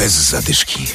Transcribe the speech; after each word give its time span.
Bez 0.00 0.12
zadyszki. 0.12 0.86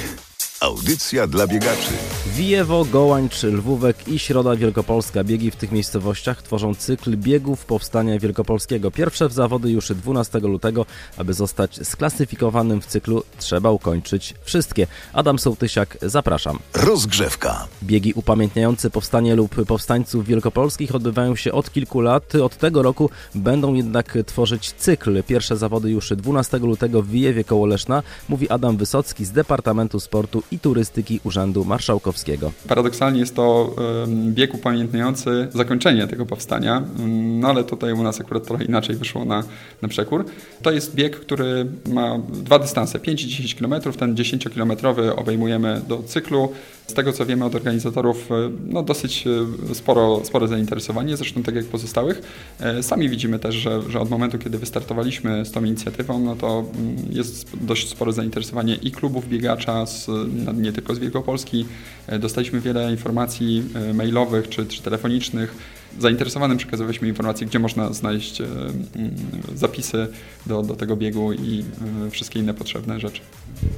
Audycja 0.65 1.27
dla 1.27 1.47
biegaczy. 1.47 1.91
Wijewo, 2.35 2.85
Gołańcz, 2.85 3.43
Lwówek 3.43 4.07
i 4.07 4.19
Środa 4.19 4.55
Wielkopolska. 4.55 5.23
Biegi 5.23 5.51
w 5.51 5.55
tych 5.55 5.71
miejscowościach 5.71 6.41
tworzą 6.41 6.75
cykl 6.75 7.17
biegów 7.17 7.65
Powstania 7.65 8.19
Wielkopolskiego. 8.19 8.91
Pierwsze 8.91 9.29
w 9.29 9.33
zawody 9.33 9.71
już 9.71 9.91
12 9.91 10.39
lutego. 10.39 10.85
Aby 11.17 11.33
zostać 11.33 11.87
sklasyfikowanym 11.87 12.81
w 12.81 12.85
cyklu 12.85 13.23
trzeba 13.37 13.71
ukończyć 13.71 14.33
wszystkie. 14.43 14.87
Adam 15.13 15.39
Sołtysiak, 15.39 15.97
zapraszam. 16.01 16.59
Rozgrzewka. 16.73 17.67
Biegi 17.83 18.13
upamiętniające 18.13 18.89
powstanie 18.89 19.35
lub 19.35 19.65
powstańców 19.65 20.25
wielkopolskich 20.25 20.95
odbywają 20.95 21.35
się 21.35 21.51
od 21.51 21.71
kilku 21.71 22.01
lat. 22.01 22.35
Od 22.35 22.57
tego 22.57 22.81
roku 22.81 23.09
będą 23.35 23.73
jednak 23.73 24.17
tworzyć 24.25 24.71
cykl. 24.71 25.23
Pierwsze 25.23 25.57
zawody 25.57 25.91
już 25.91 26.13
12 26.13 26.57
lutego 26.57 27.01
w 27.01 27.09
Wijewie 27.09 27.43
koło 27.43 27.65
Leszna, 27.65 28.03
mówi 28.29 28.49
Adam 28.49 28.77
Wysocki 28.77 29.25
z 29.25 29.31
Departamentu 29.31 29.99
Sportu 29.99 30.43
i 30.51 30.54
Turystyki 30.59 31.19
Urzędu 31.23 31.65
Marszałkowskiego. 31.65 32.51
Paradoksalnie 32.67 33.19
jest 33.19 33.35
to 33.35 33.75
bieg 34.29 34.53
upamiętniający 34.53 35.47
zakończenie 35.53 36.07
tego 36.07 36.25
powstania, 36.25 36.83
no 37.45 37.51
ale 37.51 37.63
tutaj 37.63 37.93
u 37.93 38.03
nas 38.03 38.21
akurat 38.21 38.47
trochę 38.47 38.63
inaczej 38.63 38.95
wyszło 38.95 39.25
na, 39.25 39.43
na 39.81 39.87
przekór. 39.87 40.25
To 40.61 40.71
jest 40.71 40.95
bieg, 40.95 41.19
który 41.19 41.65
ma 41.89 42.19
dwa 42.29 42.59
dystanse, 42.59 42.99
5 42.99 43.23
i 43.23 43.27
10 43.27 43.55
km. 43.55 43.73
Ten 43.99 44.15
10-kilometrowy 44.15 45.15
obejmujemy 45.15 45.81
do 45.87 46.03
cyklu. 46.03 46.51
Z 46.87 46.93
tego 46.93 47.13
co 47.13 47.25
wiemy 47.25 47.45
od 47.45 47.55
organizatorów, 47.55 48.29
no 48.65 48.83
dosyć 48.83 49.25
sporo, 49.73 50.21
spore 50.23 50.47
zainteresowanie, 50.47 51.17
zresztą 51.17 51.43
tak 51.43 51.55
jak 51.55 51.65
pozostałych. 51.65 52.21
Sami 52.81 53.09
widzimy 53.09 53.39
też, 53.39 53.55
że, 53.55 53.81
że 53.89 53.99
od 53.99 54.09
momentu, 54.09 54.37
kiedy 54.37 54.57
wystartowaliśmy 54.57 55.45
z 55.45 55.51
tą 55.51 55.63
inicjatywą, 55.63 56.19
no 56.19 56.35
to 56.35 56.65
jest 57.09 57.57
dość 57.61 57.89
spore 57.89 58.13
zainteresowanie 58.13 58.75
i 58.75 58.91
klubów 58.91 59.29
biegacza 59.29 59.85
z 59.85 60.07
nie 60.57 60.71
tylko 60.71 60.95
z 60.95 60.99
Wielkopolski. 60.99 61.65
E, 62.07 62.19
dostaliśmy 62.19 62.59
wiele 62.59 62.91
informacji 62.91 63.63
e, 63.75 63.93
mailowych 63.93 64.49
czy, 64.49 64.65
czy 64.65 64.81
telefonicznych 64.81 65.55
zainteresowanym 65.99 66.57
przekazywaliśmy 66.57 67.07
informacje, 67.07 67.47
gdzie 67.47 67.59
można 67.59 67.93
znaleźć 67.93 68.41
e, 68.41 68.47
zapisy 69.55 70.07
do, 70.45 70.61
do 70.61 70.75
tego 70.75 70.95
biegu 70.95 71.33
i 71.33 71.63
e, 72.07 72.11
wszystkie 72.11 72.39
inne 72.39 72.53
potrzebne 72.53 72.99
rzeczy. 72.99 73.21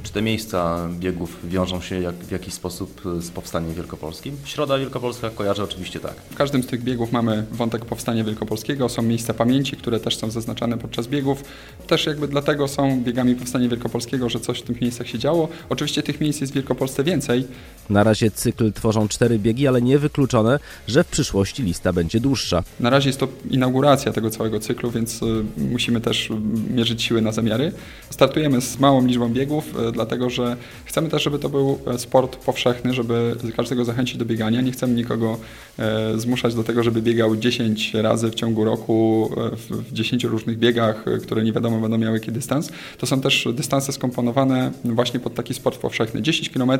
Czy 0.02 0.12
te 0.12 0.22
miejsca 0.22 0.88
biegów 0.98 1.36
wiążą 1.44 1.80
się 1.80 2.00
jak, 2.00 2.14
w 2.14 2.30
jakiś 2.30 2.54
sposób 2.54 3.02
z 3.20 3.30
powstaniem 3.30 3.74
wielkopolskim? 3.74 4.36
Środa 4.44 4.78
Wielkopolska 4.78 5.30
kojarzy 5.30 5.62
oczywiście 5.62 6.00
tak. 6.00 6.14
W 6.30 6.34
każdym 6.34 6.62
z 6.62 6.66
tych 6.66 6.82
biegów 6.82 7.12
mamy 7.12 7.46
wątek 7.50 7.84
powstania 7.84 8.24
wielkopolskiego, 8.24 8.88
są 8.88 9.02
miejsca 9.02 9.34
pamięci, 9.34 9.76
które 9.76 10.00
też 10.00 10.16
są 10.16 10.30
zaznaczane 10.30 10.78
podczas 10.78 11.06
biegów. 11.06 11.44
Też 11.86 12.06
jakby 12.06 12.28
dlatego 12.28 12.68
są 12.68 13.02
biegami 13.02 13.34
powstania 13.34 13.68
wielkopolskiego, 13.68 14.28
że 14.28 14.40
coś 14.40 14.58
w 14.58 14.62
tych 14.62 14.80
miejscach 14.80 15.08
się 15.08 15.18
działo. 15.18 15.48
Oczywiście 15.68 16.02
tych 16.02 16.20
miejsc 16.20 16.40
jest 16.40 16.52
w 16.52 16.54
Wielkopolsce 16.54 17.04
więcej. 17.04 17.46
Na 17.90 18.04
razie 18.04 18.30
cykl 18.30 18.72
tworzą 18.72 19.08
cztery 19.08 19.38
biegi, 19.38 19.68
ale 19.68 19.82
nie 19.82 19.98
wykluczone, 19.98 20.58
że 20.88 21.04
w 21.04 21.06
przyszłości 21.06 21.62
lista 21.62 21.92
będzie 21.98 22.20
dłuższa. 22.20 22.62
Na 22.80 22.90
razie 22.90 23.08
jest 23.08 23.20
to 23.20 23.28
inauguracja 23.50 24.12
tego 24.12 24.30
całego 24.30 24.60
cyklu, 24.60 24.90
więc 24.90 25.22
y, 25.22 25.44
musimy 25.56 26.00
też 26.00 26.28
mierzyć 26.70 27.02
siły 27.02 27.22
na 27.22 27.32
zamiary. 27.32 27.72
Startujemy 28.10 28.60
z 28.60 28.78
małą 28.78 29.06
liczbą 29.06 29.28
biegów, 29.28 29.74
y, 29.88 29.92
dlatego 29.92 30.30
że 30.30 30.56
chcemy 30.84 31.08
też, 31.08 31.22
żeby 31.22 31.38
to 31.38 31.48
był 31.48 31.78
e, 31.86 31.98
sport 31.98 32.36
powszechny, 32.36 32.94
żeby 32.94 33.36
każdego 33.56 33.84
zachęcić 33.84 34.16
do 34.16 34.24
biegania. 34.24 34.60
Nie 34.60 34.72
chcemy 34.72 34.94
nikogo 34.94 35.38
e, 35.78 36.18
zmuszać 36.18 36.54
do 36.54 36.64
tego, 36.64 36.82
żeby 36.82 37.02
biegał 37.02 37.36
10 37.36 37.94
razy 37.94 38.30
w 38.30 38.34
ciągu 38.34 38.64
roku 38.64 39.30
e, 39.52 39.56
w 39.56 39.92
10 39.92 40.24
różnych 40.24 40.58
biegach, 40.58 41.04
które 41.22 41.44
nie 41.44 41.52
wiadomo 41.52 41.80
będą 41.80 41.98
miały 41.98 42.14
jaki 42.14 42.32
dystans. 42.32 42.70
To 42.98 43.06
są 43.06 43.20
też 43.20 43.48
dystanse 43.54 43.92
skomponowane 43.92 44.72
właśnie 44.84 45.20
pod 45.20 45.34
taki 45.34 45.54
sport 45.54 45.78
powszechny. 45.78 46.22
10 46.22 46.50
km 46.50 46.70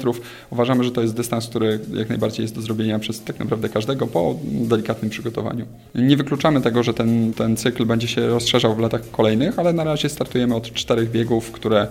uważamy, 0.51 0.85
że 0.85 0.91
to 0.91 1.03
jest 1.03 1.15
dystans, 1.15 1.47
który 1.47 1.81
jak 1.95 2.09
najbardziej 2.09 2.43
jest 2.45 2.55
do 2.55 2.63
zrobienia 2.63 2.99
przez 2.99 3.21
tak 3.21 3.39
naprawdę 3.39 3.69
każdego 3.69 4.07
po 4.07 4.39
delikatnym 4.45 5.08
przygotowaniu. 5.09 5.67
Nie 5.95 6.17
wykluczamy 6.17 6.61
tego, 6.61 6.83
że 6.83 6.95
ten, 6.95 7.33
ten 7.35 7.57
cykl 7.57 7.87
będzie 7.87 8.09
się 8.09 8.29
rozszerzał 8.29 8.75
w 8.75 8.79
latach 8.79 9.11
kolejnych, 9.11 9.59
ale 9.59 9.73
na 9.73 9.85
razie 9.85 10.09
startujemy 10.09 10.55
od 10.55 10.73
czterech 10.73 11.11
biegów, 11.11 11.51
które 11.51 11.89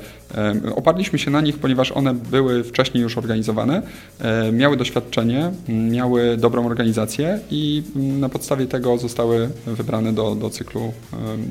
oparliśmy 0.76 1.20
się 1.20 1.32
na 1.32 1.42
nich, 1.42 1.58
ponieważ 1.58 1.92
one 1.92 2.14
były 2.14 2.64
wcześniej 2.64 3.04
już 3.04 3.18
organizowane, 3.18 3.82
miały 4.54 4.78
doświadczenie, 4.78 5.52
miały 5.70 6.38
dobrą 6.38 6.66
organizację 6.66 7.40
i 7.52 7.84
na 7.96 8.30
podstawie 8.30 8.66
tego 8.68 8.98
zostały 8.98 9.50
wybrane 9.66 10.14
do, 10.14 10.36
do 10.36 10.50
cyklu 10.50 10.94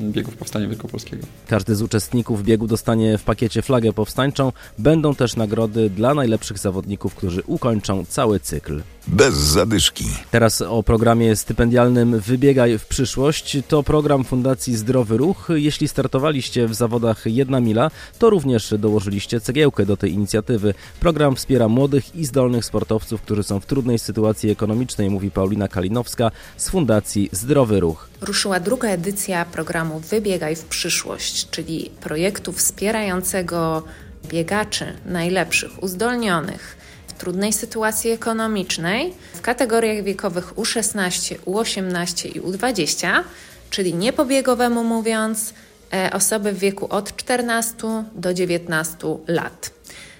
biegów 0.00 0.36
Powstania 0.36 0.68
Wielkopolskiego. 0.68 1.26
Każdy 1.48 1.74
z 1.74 1.82
uczestników 1.82 2.44
biegu 2.44 2.66
dostanie 2.66 3.18
w 3.18 3.24
pakiecie 3.24 3.62
flagę 3.62 3.92
powstańczą. 3.92 4.52
Będą 4.78 5.14
też 5.14 5.36
nagrody 5.36 5.90
dla 5.90 6.14
najlepszych 6.14 6.58
zawodników, 6.58 7.14
którzy 7.14 7.42
ukończą 7.46 8.04
cały 8.04 8.40
cykl. 8.40 8.82
Bez 9.06 9.34
zadyszki. 9.34 10.04
Teraz 10.30 10.62
o 10.62 10.82
programie 10.82 11.36
stypendialnym 11.56 12.20
Wybiegaj 12.20 12.78
w 12.78 12.86
przyszłość. 12.86 13.58
To 13.68 13.82
program 13.82 14.24
Fundacji 14.24 14.76
Zdrowy 14.76 15.16
Ruch. 15.16 15.48
Jeśli 15.54 15.88
startowaliście 15.88 16.66
w 16.66 16.74
zawodach 16.74 17.22
Jedna 17.26 17.60
Mila, 17.60 17.90
to 18.18 18.30
również 18.30 18.74
dołożyliście 18.78 19.40
cegiełkę 19.40 19.86
do 19.86 19.96
tej 19.96 20.12
inicjatywy. 20.12 20.74
Program 21.00 21.36
wspiera 21.36 21.68
młodych 21.68 22.16
i 22.16 22.24
zdolnych 22.24 22.64
sportowców, 22.64 23.22
którzy 23.22 23.42
są 23.42 23.60
w 23.60 23.66
trudnej 23.66 23.98
sytuacji 23.98 24.50
ekonomicznej, 24.50 25.10
mówi 25.10 25.30
Paulina 25.30 25.68
Kalinowska 25.68 26.30
z 26.56 26.70
Fundacji 26.70 27.28
Zdrowy 27.32 27.80
Ruch. 27.80 28.08
Ruszyła 28.20 28.60
druga 28.60 28.88
edycja 28.88 29.44
programu 29.44 30.00
Wybiegaj 30.00 30.56
w 30.56 30.64
przyszłość, 30.64 31.50
czyli 31.50 31.90
projektu 32.00 32.52
wspierającego 32.52 33.82
biegaczy 34.28 34.84
najlepszych, 35.06 35.82
uzdolnionych 35.82 36.85
trudnej 37.18 37.52
sytuacji 37.52 38.10
ekonomicznej 38.10 39.14
w 39.34 39.40
kategoriach 39.40 40.04
wiekowych 40.04 40.54
U16, 40.54 41.36
U18 41.38 42.36
i 42.36 42.40
U20, 42.40 43.22
czyli 43.70 43.94
niepobiegowemu 43.94 44.84
mówiąc, 44.84 45.54
e, 45.92 46.10
osoby 46.12 46.52
w 46.52 46.58
wieku 46.58 46.86
od 46.90 47.16
14 47.16 48.04
do 48.14 48.34
19 48.34 49.18
lat. 49.28 49.70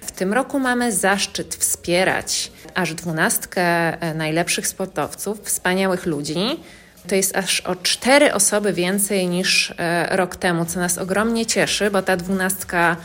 W 0.01 0.11
tym 0.11 0.33
roku 0.33 0.59
mamy 0.59 0.91
zaszczyt 0.91 1.55
wspierać 1.55 2.51
aż 2.73 2.93
dwunastkę 2.93 3.61
e, 3.61 4.13
najlepszych 4.13 4.67
sportowców, 4.67 5.41
wspaniałych 5.43 6.05
ludzi. 6.05 6.59
To 7.07 7.15
jest 7.15 7.37
aż 7.37 7.61
o 7.61 7.75
cztery 7.75 8.33
osoby 8.33 8.73
więcej 8.73 9.27
niż 9.27 9.73
e, 9.77 10.07
rok 10.17 10.35
temu, 10.35 10.65
co 10.65 10.79
nas 10.79 10.97
ogromnie 10.97 11.45
cieszy, 11.45 11.91
bo 11.91 12.01
ta 12.01 12.17
dwunastka 12.17 12.97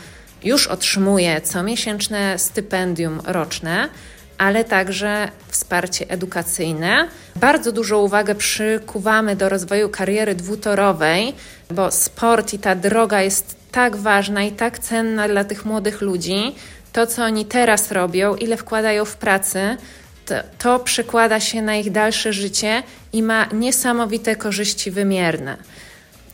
już 0.43 0.67
otrzymuje 0.67 1.41
comiesięczne 1.41 2.39
stypendium 2.39 3.21
roczne, 3.25 3.89
ale 4.37 4.63
także 4.63 5.27
wsparcie 5.47 6.09
edukacyjne. 6.09 7.07
Bardzo 7.35 7.71
dużą 7.71 7.97
uwagę 7.99 8.35
przykuwamy 8.35 9.35
do 9.35 9.49
rozwoju 9.49 9.89
kariery 9.89 10.35
dwutorowej, 10.35 11.33
bo 11.71 11.91
sport 11.91 12.53
i 12.53 12.59
ta 12.59 12.75
droga 12.75 13.21
jest 13.21 13.55
tak 13.71 13.95
ważna 13.95 14.43
i 14.43 14.51
tak 14.51 14.79
cenna 14.79 15.27
dla 15.27 15.43
tych 15.43 15.65
młodych 15.65 16.01
ludzi. 16.01 16.55
To, 16.93 17.07
co 17.07 17.23
oni 17.23 17.45
teraz 17.45 17.91
robią, 17.91 18.35
ile 18.35 18.57
wkładają 18.57 19.05
w 19.05 19.15
pracy, 19.15 19.77
to, 20.25 20.35
to 20.59 20.79
przekłada 20.79 21.39
się 21.39 21.61
na 21.61 21.75
ich 21.75 21.91
dalsze 21.91 22.33
życie 22.33 22.83
i 23.13 23.23
ma 23.23 23.45
niesamowite 23.53 24.35
korzyści 24.35 24.91
wymierne. 24.91 25.57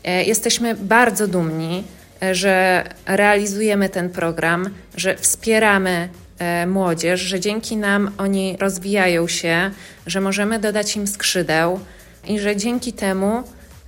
E, 0.03 0.23
jesteśmy 0.23 0.75
bardzo 0.75 1.27
dumni 1.27 1.83
że 2.31 2.83
realizujemy 3.05 3.89
ten 3.89 4.09
program, 4.09 4.69
że 4.95 5.15
wspieramy 5.15 6.09
e, 6.39 6.67
młodzież, 6.67 7.21
że 7.21 7.39
dzięki 7.39 7.77
nam 7.77 8.11
oni 8.17 8.57
rozwijają 8.59 9.27
się, 9.27 9.71
że 10.07 10.21
możemy 10.21 10.59
dodać 10.59 10.95
im 10.95 11.07
skrzydeł 11.07 11.79
i 12.27 12.39
że 12.39 12.55
dzięki 12.55 12.93
temu 12.93 13.43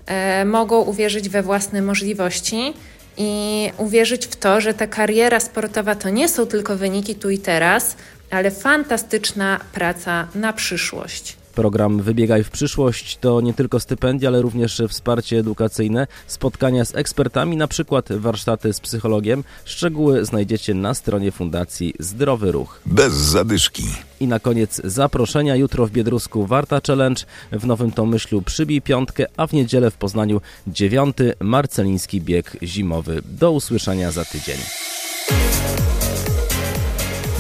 e, 0.05 0.45
mogą 0.45 0.81
uwierzyć 0.81 1.29
we 1.29 1.43
własne 1.43 1.81
możliwości 1.81 2.73
i 3.17 3.71
uwierzyć 3.77 4.27
w 4.27 4.35
to, 4.35 4.61
że 4.61 4.73
ta 4.73 4.87
kariera 4.87 5.39
sportowa 5.39 5.95
to 5.95 6.09
nie 6.09 6.29
są 6.29 6.45
tylko 6.45 6.77
wyniki 6.77 7.15
tu 7.15 7.29
i 7.29 7.39
teraz, 7.39 7.95
ale 8.31 8.51
fantastyczna 8.51 9.59
praca 9.73 10.27
na 10.35 10.53
przyszłość. 10.53 11.40
Program 11.51 12.01
Wybiegaj 12.01 12.43
w 12.43 12.49
przyszłość 12.49 13.17
to 13.17 13.41
nie 13.41 13.53
tylko 13.53 13.79
stypendia, 13.79 14.29
ale 14.29 14.41
również 14.41 14.81
wsparcie 14.89 15.39
edukacyjne, 15.39 16.07
spotkania 16.27 16.85
z 16.85 16.95
ekspertami, 16.95 17.57
na 17.57 17.67
przykład 17.67 18.13
warsztaty 18.13 18.73
z 18.73 18.79
psychologiem. 18.79 19.43
Szczegóły 19.65 20.25
znajdziecie 20.25 20.73
na 20.73 20.93
stronie 20.93 21.31
Fundacji 21.31 21.93
Zdrowy 21.99 22.51
Ruch. 22.51 22.81
Bez 22.85 23.13
zadyszki. 23.13 23.83
I 24.19 24.27
na 24.27 24.39
koniec 24.39 24.81
zaproszenia. 24.83 25.55
Jutro 25.55 25.87
w 25.87 25.91
Biedrusku 25.91 26.45
Warta 26.45 26.81
Challenge, 26.87 27.23
w 27.51 27.65
Nowym 27.65 27.91
Tomyślu 27.91 28.41
przybij 28.41 28.81
piątkę, 28.81 29.25
a 29.37 29.47
w 29.47 29.53
niedzielę 29.53 29.91
w 29.91 29.97
Poznaniu 29.97 30.41
dziewiąty 30.67 31.33
marceliński 31.39 32.21
bieg 32.21 32.57
zimowy. 32.63 33.21
Do 33.25 33.51
usłyszenia 33.51 34.11
za 34.11 34.25
tydzień. 34.25 34.57